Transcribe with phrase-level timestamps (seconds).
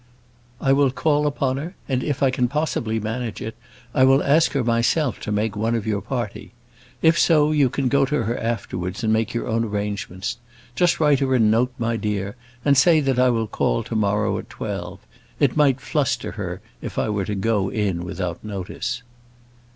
[0.59, 3.55] "I will call upon her, and if I can possibly manage it,
[3.93, 6.53] I will ask her myself to make one of your party.
[7.03, 10.39] If so, you can go to her afterwards and make your own arrangements.
[10.75, 12.35] Just write her a note, my dear,
[12.65, 15.01] and say that I will call to morrow at twelve.
[15.39, 19.03] It might fluster her if I were to go in without notice."